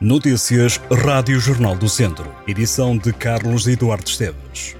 Notícias 0.00 0.80
Rádio 0.92 1.40
Jornal 1.40 1.74
do 1.74 1.88
Centro. 1.88 2.32
Edição 2.46 2.96
de 2.96 3.12
Carlos 3.12 3.66
Eduardo 3.66 4.08
Esteves. 4.08 4.76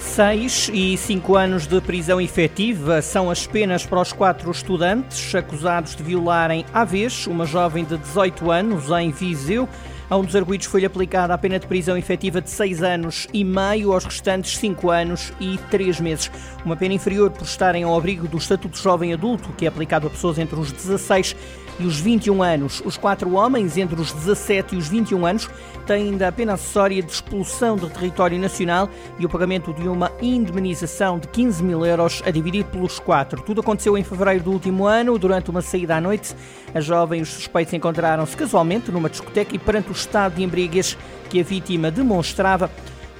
Seis 0.00 0.68
e 0.74 0.96
cinco 0.96 1.36
anos 1.36 1.68
de 1.68 1.80
prisão 1.80 2.20
efetiva 2.20 3.00
são 3.00 3.30
as 3.30 3.46
penas 3.46 3.86
para 3.86 4.00
os 4.00 4.12
quatro 4.12 4.50
estudantes 4.50 5.32
acusados 5.32 5.94
de 5.94 6.02
violarem 6.02 6.66
à 6.74 6.84
vez 6.84 7.24
uma 7.28 7.46
jovem 7.46 7.84
de 7.84 7.96
18 7.96 8.50
anos 8.50 8.90
em 8.90 9.12
Viseu. 9.12 9.68
A 10.12 10.16
um 10.18 10.24
dos 10.24 10.36
arguídos 10.36 10.66
foi-lhe 10.66 10.84
aplicada 10.84 11.32
a 11.32 11.38
pena 11.38 11.58
de 11.58 11.66
prisão 11.66 11.96
efetiva 11.96 12.38
de 12.42 12.50
seis 12.50 12.82
anos 12.82 13.26
e 13.32 13.42
meio, 13.42 13.94
aos 13.94 14.04
restantes 14.04 14.58
cinco 14.58 14.90
anos 14.90 15.32
e 15.40 15.56
três 15.70 15.98
meses. 15.98 16.30
Uma 16.66 16.76
pena 16.76 16.92
inferior 16.92 17.30
por 17.30 17.44
estarem 17.44 17.82
ao 17.82 17.96
abrigo 17.96 18.28
do 18.28 18.36
Estatuto 18.36 18.76
de 18.76 18.82
Jovem 18.82 19.14
Adulto, 19.14 19.48
que 19.56 19.64
é 19.64 19.68
aplicado 19.68 20.06
a 20.06 20.10
pessoas 20.10 20.38
entre 20.38 20.60
os 20.60 20.70
16 20.70 21.34
e 21.80 21.86
os 21.86 22.00
21 22.00 22.42
anos. 22.42 22.82
Os 22.84 22.96
quatro 22.96 23.32
homens, 23.34 23.76
entre 23.76 24.00
os 24.00 24.12
17 24.12 24.74
e 24.74 24.78
os 24.78 24.88
21 24.88 25.26
anos, 25.26 25.48
têm 25.86 26.10
ainda 26.10 26.28
a 26.28 26.32
pena 26.32 26.54
acessória 26.54 27.02
de 27.02 27.10
expulsão 27.10 27.76
do 27.76 27.88
território 27.88 28.38
nacional 28.38 28.88
e 29.18 29.26
o 29.26 29.28
pagamento 29.28 29.72
de 29.72 29.88
uma 29.88 30.12
indemnização 30.20 31.18
de 31.18 31.28
15 31.28 31.62
mil 31.62 31.84
euros 31.84 32.22
a 32.24 32.30
dividir 32.30 32.64
pelos 32.66 32.98
quatro. 32.98 33.42
Tudo 33.42 33.60
aconteceu 33.60 33.96
em 33.96 34.04
fevereiro 34.04 34.44
do 34.44 34.52
último 34.52 34.86
ano, 34.86 35.18
durante 35.18 35.50
uma 35.50 35.62
saída 35.62 35.96
à 35.96 36.00
noite. 36.00 36.34
A 36.74 36.80
jovem 36.80 37.20
e 37.20 37.22
os 37.22 37.28
suspeitos 37.30 37.72
encontraram-se 37.74 38.36
casualmente 38.36 38.90
numa 38.90 39.10
discoteca 39.10 39.54
e 39.54 39.58
perante 39.58 39.90
o 39.90 39.92
estado 40.02 40.36
de 40.36 40.42
embriaguez 40.42 40.96
que 41.28 41.40
a 41.40 41.42
vítima 41.42 41.90
demonstrava, 41.90 42.70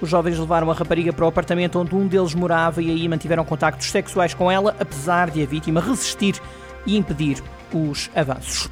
os 0.00 0.08
jovens 0.08 0.38
levaram 0.38 0.70
a 0.70 0.74
rapariga 0.74 1.12
para 1.12 1.24
o 1.24 1.28
apartamento 1.28 1.78
onde 1.78 1.94
um 1.94 2.06
deles 2.06 2.34
morava 2.34 2.82
e 2.82 2.90
aí 2.90 3.08
mantiveram 3.08 3.44
contactos 3.44 3.90
sexuais 3.90 4.34
com 4.34 4.50
ela, 4.50 4.74
apesar 4.78 5.30
de 5.30 5.42
a 5.42 5.46
vítima 5.46 5.80
resistir 5.80 6.40
e 6.84 6.96
impedir 6.96 7.42
os 7.72 8.10
avanços. 8.14 8.68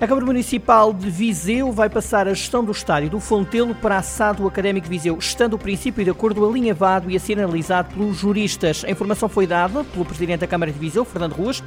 A 0.00 0.08
Câmara 0.08 0.26
Municipal 0.26 0.92
de 0.92 1.08
Viseu 1.08 1.70
vai 1.70 1.88
passar 1.88 2.26
a 2.26 2.34
gestão 2.34 2.64
do 2.64 2.72
estádio 2.72 3.10
do 3.10 3.20
Fontelo 3.20 3.76
para 3.76 3.96
a 3.96 4.02
SAD 4.02 4.38
do 4.42 4.48
Académico 4.48 4.88
Viseu, 4.88 5.16
estando 5.16 5.54
o 5.54 5.58
princípio 5.58 6.02
de 6.02 6.10
acordo 6.10 6.44
alinhavado 6.44 7.08
e 7.08 7.16
a 7.16 7.20
ser 7.20 7.38
analisado 7.38 7.94
pelos 7.94 8.16
juristas. 8.16 8.84
A 8.84 8.90
informação 8.90 9.28
foi 9.28 9.46
dada 9.46 9.84
pelo 9.84 10.04
Presidente 10.04 10.40
da 10.40 10.48
Câmara 10.48 10.72
de 10.72 10.78
Viseu, 10.80 11.04
Fernando 11.04 11.34
Ruas. 11.34 11.62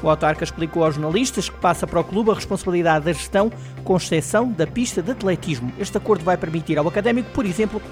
O 0.00 0.08
autarca 0.08 0.44
explicou 0.44 0.84
aos 0.84 0.94
jornalistas 0.94 1.48
que 1.48 1.58
passa 1.58 1.84
para 1.84 2.00
o 2.00 2.04
clube 2.04 2.30
a 2.30 2.34
responsabilidade 2.34 3.04
da 3.04 3.12
gestão, 3.12 3.50
com 3.82 3.96
exceção 3.96 4.50
da 4.50 4.66
pista 4.66 5.02
de 5.02 5.10
atletismo. 5.10 5.72
Este 5.76 5.96
acordo 5.96 6.24
vai 6.24 6.36
permitir 6.36 6.78
ao 6.78 6.86
Académico, 6.86 7.30
por 7.32 7.44
exemplo, 7.44 7.82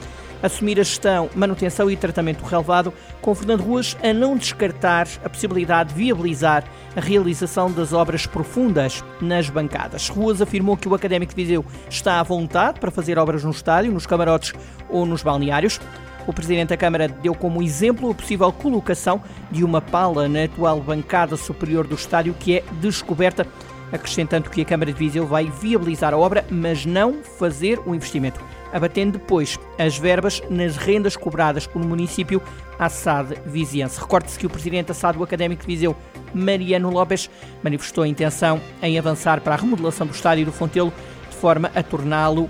assumir 0.42 0.80
a 0.80 0.82
gestão, 0.82 1.28
manutenção 1.34 1.90
e 1.90 1.96
tratamento 1.96 2.42
do 2.42 2.46
relevado, 2.46 2.92
com 3.20 3.34
Fernando 3.34 3.62
Ruas 3.62 3.96
a 4.02 4.12
não 4.12 4.36
descartar 4.36 5.06
a 5.24 5.28
possibilidade 5.28 5.90
de 5.90 5.96
viabilizar 5.96 6.64
a 6.96 7.00
realização 7.00 7.70
das 7.70 7.92
obras 7.92 8.26
profundas 8.26 9.04
nas 9.20 9.48
bancadas. 9.48 10.08
Ruas 10.08 10.40
afirmou 10.40 10.76
que 10.76 10.88
o 10.88 10.94
Académico 10.94 11.34
de 11.34 11.42
Viseu 11.42 11.64
está 11.88 12.20
à 12.20 12.22
vontade 12.22 12.80
para 12.80 12.90
fazer 12.90 13.18
obras 13.18 13.44
no 13.44 13.50
estádio, 13.50 13.92
nos 13.92 14.06
camarotes 14.06 14.52
ou 14.88 15.06
nos 15.06 15.22
balneários. 15.22 15.80
O 16.26 16.32
Presidente 16.32 16.68
da 16.68 16.76
Câmara 16.76 17.08
deu 17.08 17.34
como 17.34 17.62
exemplo 17.62 18.10
a 18.10 18.14
possível 18.14 18.52
colocação 18.52 19.22
de 19.50 19.64
uma 19.64 19.80
pala 19.80 20.28
na 20.28 20.44
atual 20.44 20.80
bancada 20.80 21.36
superior 21.36 21.86
do 21.86 21.94
estádio 21.94 22.34
que 22.38 22.58
é 22.58 22.64
descoberta, 22.80 23.46
acrescentando 23.90 24.50
que 24.50 24.60
a 24.60 24.64
Câmara 24.64 24.92
de 24.92 24.98
Viseu 24.98 25.26
vai 25.26 25.50
viabilizar 25.50 26.12
a 26.12 26.18
obra, 26.18 26.44
mas 26.50 26.84
não 26.84 27.22
fazer 27.22 27.80
o 27.86 27.94
investimento 27.94 28.40
abatendo 28.72 29.18
depois 29.18 29.58
as 29.78 29.98
verbas 29.98 30.42
nas 30.50 30.76
rendas 30.76 31.16
cobradas 31.16 31.66
pelo 31.66 31.86
município 31.86 32.42
à 32.78 32.88
SAD 32.88 33.36
viziense. 33.46 34.00
Recorde-se 34.00 34.38
que 34.38 34.46
o 34.46 34.50
presidente 34.50 34.88
da 34.88 34.94
SAD 34.94 35.18
do 35.18 35.24
Académico 35.24 35.62
de 35.62 35.68
Viseu, 35.68 35.96
Mariano 36.34 36.90
Lopes, 36.90 37.30
manifestou 37.62 38.04
a 38.04 38.08
intenção 38.08 38.60
em 38.82 38.98
avançar 38.98 39.40
para 39.40 39.54
a 39.54 39.58
remodelação 39.58 40.06
do 40.06 40.14
estádio 40.14 40.46
do 40.46 40.52
Fontelo 40.52 40.92
de 41.28 41.36
forma 41.36 41.70
a 41.74 41.82
torná-lo 41.82 42.48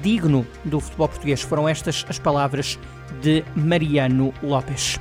digno 0.00 0.46
do 0.64 0.80
futebol 0.80 1.08
português. 1.08 1.42
Foram 1.42 1.68
estas 1.68 2.04
as 2.08 2.18
palavras 2.18 2.78
de 3.20 3.44
Mariano 3.54 4.32
Lopes. 4.42 4.98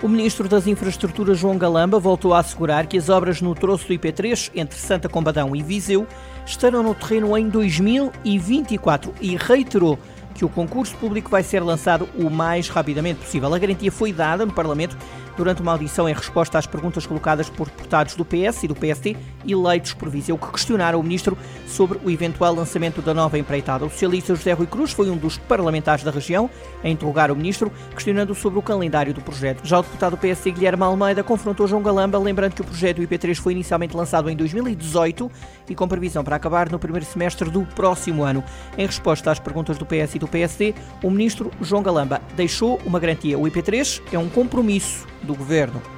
O 0.00 0.06
Ministro 0.06 0.48
das 0.48 0.68
Infraestruturas, 0.68 1.38
João 1.38 1.58
Galamba, 1.58 1.98
voltou 1.98 2.32
a 2.32 2.38
assegurar 2.38 2.86
que 2.86 2.96
as 2.96 3.08
obras 3.08 3.42
no 3.42 3.52
troço 3.52 3.88
do 3.88 3.94
IP3, 3.94 4.52
entre 4.54 4.78
Santa 4.78 5.08
Combadão 5.08 5.56
e 5.56 5.62
Viseu, 5.62 6.06
estarão 6.46 6.84
no 6.84 6.94
terreno 6.94 7.36
em 7.36 7.48
2024 7.48 9.12
e 9.20 9.36
reiterou 9.36 9.98
que 10.36 10.44
o 10.44 10.48
concurso 10.48 10.94
público 10.98 11.28
vai 11.28 11.42
ser 11.42 11.64
lançado 11.64 12.08
o 12.16 12.30
mais 12.30 12.68
rapidamente 12.68 13.18
possível. 13.18 13.52
A 13.52 13.58
garantia 13.58 13.90
foi 13.90 14.12
dada 14.12 14.46
no 14.46 14.52
Parlamento 14.52 14.96
durante 15.38 15.62
uma 15.62 15.72
audição 15.72 16.08
em 16.08 16.12
resposta 16.12 16.58
às 16.58 16.66
perguntas 16.66 17.06
colocadas 17.06 17.48
por 17.48 17.68
deputados 17.68 18.16
do 18.16 18.24
PS 18.24 18.64
e 18.64 18.68
do 18.68 18.74
PST 18.74 19.16
eleitos 19.46 19.94
por 19.94 20.10
Viseu, 20.10 20.36
que 20.36 20.50
questionaram 20.50 20.98
o 20.98 21.02
ministro 21.02 21.38
sobre 21.66 21.98
o 22.04 22.10
eventual 22.10 22.54
lançamento 22.54 23.00
da 23.00 23.14
nova 23.14 23.38
empreitada. 23.38 23.84
O 23.86 23.90
socialista 23.90 24.34
José 24.34 24.52
Rui 24.52 24.66
Cruz 24.66 24.92
foi 24.92 25.08
um 25.08 25.16
dos 25.16 25.38
parlamentares 25.38 26.04
da 26.04 26.10
região 26.10 26.50
a 26.82 26.88
interrogar 26.88 27.30
o 27.30 27.36
ministro, 27.36 27.72
questionando 27.94 28.34
sobre 28.34 28.58
o 28.58 28.62
calendário 28.62 29.14
do 29.14 29.20
projeto. 29.20 29.64
Já 29.64 29.78
o 29.78 29.82
deputado 29.82 30.12
do 30.12 30.16
PSD 30.18 30.50
Guilherme 30.50 30.82
Almeida 30.82 31.22
confrontou 31.22 31.68
João 31.68 31.82
Galamba, 31.82 32.18
lembrando 32.18 32.54
que 32.54 32.62
o 32.62 32.64
projeto 32.64 33.00
IP3 33.00 33.36
foi 33.36 33.52
inicialmente 33.52 33.96
lançado 33.96 34.28
em 34.28 34.36
2018 34.36 35.30
e 35.70 35.74
com 35.74 35.86
previsão 35.86 36.24
para 36.24 36.36
acabar 36.36 36.70
no 36.70 36.78
primeiro 36.78 37.06
semestre 37.06 37.48
do 37.48 37.62
próximo 37.74 38.24
ano. 38.24 38.42
Em 38.76 38.86
resposta 38.86 39.30
às 39.30 39.38
perguntas 39.38 39.78
do 39.78 39.86
PS 39.86 40.16
e 40.16 40.18
do 40.18 40.26
PSD, 40.26 40.74
o 41.02 41.10
ministro 41.10 41.50
João 41.60 41.82
Galamba 41.82 42.20
deixou 42.34 42.80
uma 42.84 42.98
garantia. 42.98 43.38
O 43.38 43.42
IP3 43.42 44.02
é 44.12 44.18
um 44.18 44.28
compromisso 44.28 45.06
do 45.28 45.34
governo. 45.34 45.97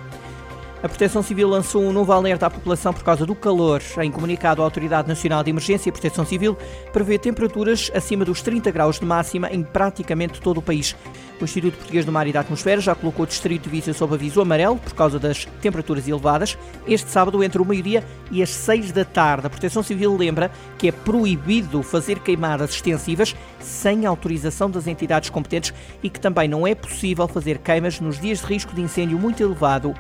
A 0.83 0.89
Proteção 0.89 1.23
Civil 1.23 1.47
lançou 1.47 1.83
um 1.83 1.93
novo 1.93 2.11
alerta 2.11 2.47
à 2.47 2.51
população 2.51 2.91
por 2.91 3.03
causa 3.03 3.27
do 3.27 3.35
calor. 3.35 3.83
Em 4.01 4.11
comunicado, 4.11 4.63
a 4.63 4.65
Autoridade 4.65 5.07
Nacional 5.07 5.45
de 5.45 5.51
Emergência 5.51 5.91
e 5.91 5.93
Proteção 5.93 6.25
Civil 6.25 6.57
prevê 6.91 7.19
temperaturas 7.19 7.91
acima 7.95 8.25
dos 8.25 8.41
30 8.41 8.71
graus 8.71 8.99
de 8.99 9.05
máxima 9.05 9.51
em 9.51 9.63
praticamente 9.63 10.41
todo 10.41 10.57
o 10.57 10.63
país. 10.63 10.97
O 11.39 11.45
Instituto 11.45 11.77
Português 11.77 12.07
do 12.07 12.13
Mar 12.13 12.27
e 12.27 12.33
da 12.33 12.41
Atmosfera 12.41 12.81
já 12.81 12.95
colocou 12.95 13.25
o 13.25 13.29
Distrito 13.29 13.65
de 13.65 13.69
Viseu 13.69 13.93
sob 13.93 14.15
aviso 14.15 14.41
amarelo 14.41 14.79
por 14.79 14.95
causa 14.95 15.19
das 15.19 15.45
temperaturas 15.61 16.09
elevadas 16.09 16.57
este 16.87 17.11
sábado 17.11 17.45
entre 17.45 17.61
o 17.61 17.65
meio-dia 17.65 18.03
e 18.31 18.43
as 18.43 18.49
6 18.49 18.91
da 18.91 19.05
tarde. 19.05 19.49
A 19.49 19.51
Proteção 19.51 19.83
Civil 19.83 20.17
lembra 20.17 20.51
que 20.79 20.89
é 20.89 20.93
proibido 20.93 21.83
fazer 21.83 22.21
queimadas 22.21 22.71
extensivas 22.71 23.37
sem 23.59 24.07
autorização 24.07 24.71
das 24.71 24.87
entidades 24.87 25.29
competentes 25.29 25.75
e 26.03 26.09
que 26.09 26.21
também 26.21 26.49
não 26.49 26.67
é 26.67 26.75
possível 26.75 27.29
fazer 27.29 27.59
queimas 27.59 28.01
nos 28.01 28.19
dias 28.19 28.41
de 28.41 28.47
risco 28.47 28.75
de 28.75 28.81
incêndio 28.81 29.19
muito 29.19 29.43
elevado 29.43 29.95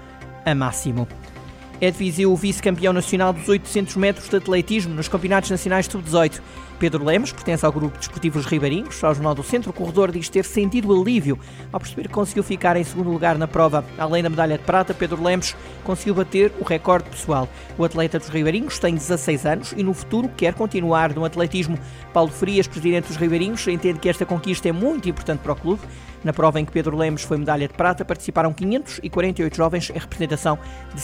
a 0.44 0.54
máximo. 0.54 1.06
É 1.82 1.90
de 1.90 1.96
Viseu 1.96 2.36
vice-campeão 2.36 2.92
nacional 2.92 3.32
dos 3.32 3.48
800 3.48 3.96
metros 3.96 4.28
de 4.28 4.36
atletismo 4.36 4.94
nos 4.94 5.08
Campeonatos 5.08 5.50
Nacionais 5.50 5.86
Sub-18. 5.86 6.38
Pedro 6.78 7.02
Lemos 7.02 7.32
pertence 7.32 7.64
ao 7.64 7.72
grupo 7.72 7.96
Desportivos 7.96 8.44
Ribeirinhos. 8.44 9.02
Ao 9.02 9.14
Jornal 9.14 9.34
do 9.34 9.42
Centro, 9.42 9.70
o 9.70 9.72
corredor 9.72 10.12
diz 10.12 10.28
ter 10.28 10.44
sentido 10.44 10.92
alívio 10.92 11.38
ao 11.72 11.80
perceber 11.80 12.02
que 12.02 12.14
conseguiu 12.14 12.42
ficar 12.42 12.76
em 12.76 12.84
segundo 12.84 13.10
lugar 13.10 13.38
na 13.38 13.48
prova. 13.48 13.82
Além 13.96 14.22
da 14.22 14.28
medalha 14.28 14.58
de 14.58 14.64
prata, 14.64 14.92
Pedro 14.92 15.22
Lemos 15.22 15.56
conseguiu 15.82 16.14
bater 16.14 16.52
o 16.60 16.64
recorde 16.64 17.08
pessoal. 17.08 17.48
O 17.78 17.84
atleta 17.84 18.18
dos 18.18 18.28
Ribeirinhos 18.28 18.78
tem 18.78 18.94
16 18.94 19.46
anos 19.46 19.74
e 19.74 19.82
no 19.82 19.94
futuro 19.94 20.30
quer 20.36 20.52
continuar 20.52 21.14
no 21.14 21.24
atletismo. 21.24 21.78
Paulo 22.12 22.30
Frias, 22.30 22.66
presidente 22.66 23.08
dos 23.08 23.16
Ribeirinhos, 23.16 23.66
entende 23.68 23.98
que 23.98 24.08
esta 24.08 24.26
conquista 24.26 24.68
é 24.68 24.72
muito 24.72 25.08
importante 25.08 25.40
para 25.40 25.52
o 25.52 25.56
clube. 25.56 25.80
Na 26.22 26.32
prova 26.34 26.60
em 26.60 26.64
que 26.66 26.72
Pedro 26.72 26.96
Lemos 26.96 27.22
foi 27.22 27.38
medalha 27.38 27.66
de 27.66 27.72
prata, 27.72 28.04
participaram 28.04 28.52
548 28.52 29.56
jovens 29.56 29.90
em 29.90 29.98
representação 29.98 30.58
de 30.94 31.00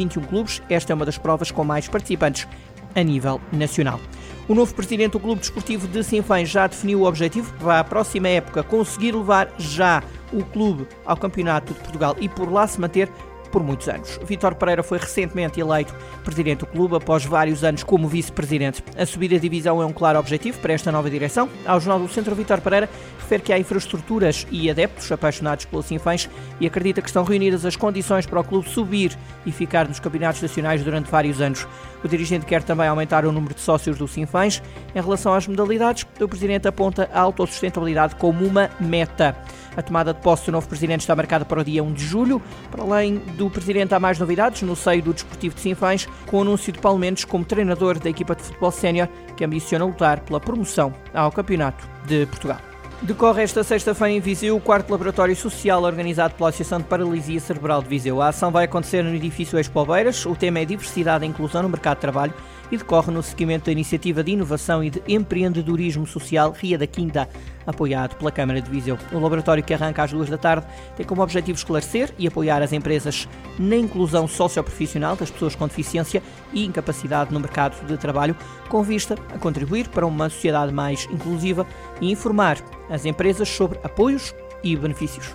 121 0.00 0.22
clubes. 0.22 0.62
Esta 0.68 0.92
é 0.92 0.94
uma 0.94 1.04
das 1.04 1.18
provas 1.18 1.50
com 1.50 1.64
mais 1.64 1.88
participantes 1.88 2.46
a 2.94 3.02
nível 3.02 3.40
nacional. 3.52 4.00
O 4.48 4.54
novo 4.54 4.74
presidente 4.74 5.12
do 5.12 5.20
Clube 5.20 5.40
Desportivo 5.40 5.86
de 5.86 6.02
Sinfãs 6.02 6.48
já 6.48 6.66
definiu 6.66 7.02
o 7.02 7.04
objetivo 7.06 7.52
para 7.60 7.80
a 7.80 7.84
próxima 7.84 8.28
época 8.28 8.62
conseguir 8.64 9.12
levar 9.12 9.48
já 9.58 10.02
o 10.32 10.44
clube 10.44 10.88
ao 11.04 11.16
Campeonato 11.16 11.72
de 11.72 11.78
Portugal 11.78 12.16
e 12.20 12.28
por 12.28 12.50
lá 12.50 12.66
se 12.66 12.80
manter 12.80 13.08
por 13.50 13.62
muitos 13.62 13.88
anos. 13.88 14.18
Vítor 14.24 14.54
Pereira 14.54 14.82
foi 14.82 14.98
recentemente 14.98 15.60
eleito 15.60 15.94
presidente 16.24 16.60
do 16.60 16.66
clube 16.66 16.96
após 16.96 17.24
vários 17.24 17.64
anos 17.64 17.82
como 17.82 18.08
vice-presidente. 18.08 18.82
A 18.96 19.04
subida 19.04 19.34
de 19.34 19.42
divisão 19.42 19.82
é 19.82 19.86
um 19.86 19.92
claro 19.92 20.18
objetivo 20.18 20.58
para 20.60 20.72
esta 20.72 20.92
nova 20.92 21.10
direção. 21.10 21.48
Ao 21.66 21.80
Jornal 21.80 22.06
do 22.06 22.12
Centro, 22.12 22.34
Vítor 22.34 22.60
Pereira 22.60 22.88
refere 23.18 23.42
que 23.42 23.52
há 23.52 23.58
infraestruturas 23.58 24.46
e 24.50 24.70
adeptos 24.70 25.10
apaixonados 25.12 25.64
pelos 25.64 25.86
Sinfãs 25.86 26.28
e 26.60 26.66
acredita 26.66 27.00
que 27.00 27.08
estão 27.08 27.24
reunidas 27.24 27.64
as 27.64 27.76
condições 27.76 28.26
para 28.26 28.40
o 28.40 28.44
clube 28.44 28.68
subir 28.68 29.16
e 29.44 29.52
ficar 29.52 29.86
nos 29.88 30.00
campeonatos 30.00 30.42
nacionais 30.42 30.82
durante 30.82 31.10
vários 31.10 31.40
anos. 31.40 31.66
O 32.02 32.08
dirigente 32.08 32.46
quer 32.46 32.62
também 32.62 32.88
aumentar 32.88 33.24
o 33.24 33.32
número 33.32 33.54
de 33.54 33.60
sócios 33.60 33.98
do 33.98 34.08
Sinfãs. 34.08 34.62
Em 34.94 35.00
relação 35.00 35.34
às 35.34 35.46
modalidades, 35.46 36.06
o 36.20 36.28
presidente 36.28 36.66
aponta 36.66 37.08
a 37.12 37.20
autossustentabilidade 37.20 38.14
como 38.16 38.44
uma 38.44 38.70
meta. 38.80 39.36
A 39.76 39.82
tomada 39.82 40.12
de 40.12 40.20
posse 40.20 40.46
do 40.46 40.52
novo 40.52 40.68
presidente 40.68 41.00
está 41.00 41.14
marcada 41.14 41.44
para 41.44 41.60
o 41.60 41.64
dia 41.64 41.82
1 41.82 41.92
de 41.92 42.04
julho. 42.04 42.42
Para 42.70 42.82
além 42.82 43.18
do 43.40 43.48
presidente, 43.48 43.94
há 43.94 43.98
mais 43.98 44.18
novidades 44.18 44.60
no 44.60 44.76
seio 44.76 45.02
do 45.02 45.14
Desportivo 45.14 45.54
de 45.54 45.62
Sinfãs, 45.62 46.06
com 46.26 46.38
o 46.38 46.42
anúncio 46.42 46.70
de 46.70 46.78
Paulo 46.78 46.98
Mendes 46.98 47.24
como 47.24 47.42
treinador 47.42 47.98
da 47.98 48.10
equipa 48.10 48.34
de 48.34 48.42
futebol 48.42 48.70
sénior, 48.70 49.08
que 49.34 49.42
ambiciona 49.42 49.86
lutar 49.86 50.20
pela 50.20 50.38
promoção 50.38 50.92
ao 51.14 51.32
Campeonato 51.32 51.88
de 52.06 52.26
Portugal. 52.26 52.58
Decorre 53.00 53.42
esta 53.42 53.64
sexta-feira 53.64 54.12
em 54.12 54.20
Viseu 54.20 54.54
o 54.54 54.60
quarto 54.60 54.90
laboratório 54.90 55.34
social 55.34 55.82
organizado 55.84 56.34
pela 56.34 56.50
Associação 56.50 56.80
de 56.80 56.84
Paralisia 56.84 57.40
Cerebral 57.40 57.82
de 57.82 57.88
Viseu. 57.88 58.20
A 58.20 58.28
ação 58.28 58.50
vai 58.50 58.66
acontecer 58.66 59.02
no 59.02 59.14
edifício 59.14 59.58
Expo 59.58 59.86
Beiras. 59.86 60.26
O 60.26 60.36
tema 60.36 60.58
é 60.58 60.66
diversidade 60.66 61.24
e 61.24 61.28
inclusão 61.28 61.62
no 61.62 61.70
mercado 61.70 61.96
de 61.96 62.02
trabalho 62.02 62.34
e 62.70 62.76
decorre 62.76 63.10
no 63.10 63.22
seguimento 63.22 63.64
da 63.64 63.72
iniciativa 63.72 64.22
de 64.22 64.32
inovação 64.32 64.84
e 64.84 64.90
de 64.90 65.02
empreendedorismo 65.08 66.06
social 66.06 66.52
Ria 66.52 66.76
da 66.76 66.86
Quinta, 66.86 67.26
apoiado 67.70 68.16
pela 68.16 68.30
Câmara 68.30 68.60
de 68.60 68.70
Viseu. 68.70 68.98
O 69.12 69.18
laboratório 69.18 69.62
que 69.62 69.74
arranca 69.74 70.02
às 70.02 70.10
duas 70.10 70.28
da 70.28 70.38
tarde 70.38 70.66
tem 70.96 71.06
como 71.06 71.22
objetivo 71.22 71.56
esclarecer 71.56 72.12
e 72.18 72.26
apoiar 72.26 72.62
as 72.62 72.72
empresas 72.72 73.28
na 73.58 73.76
inclusão 73.76 74.28
socioprofissional 74.28 75.16
das 75.16 75.30
pessoas 75.30 75.54
com 75.54 75.66
deficiência 75.66 76.22
e 76.52 76.64
incapacidade 76.64 77.32
no 77.32 77.40
mercado 77.40 77.84
de 77.86 77.96
trabalho, 77.96 78.36
com 78.68 78.82
vista 78.82 79.14
a 79.34 79.38
contribuir 79.38 79.88
para 79.88 80.06
uma 80.06 80.28
sociedade 80.28 80.72
mais 80.72 81.06
inclusiva 81.10 81.66
e 82.00 82.10
informar 82.10 82.58
as 82.88 83.04
empresas 83.04 83.48
sobre 83.48 83.78
apoios 83.82 84.34
e 84.62 84.76
benefícios. 84.76 85.34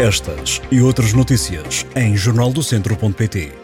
Estas 0.00 0.62
e 0.70 0.80
outras 0.80 1.12
notícias 1.12 1.84
em 1.94 2.16
jornaldocentro.pt. 2.16 3.59